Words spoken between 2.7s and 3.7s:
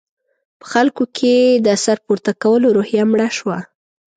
روحیه مړه شوه.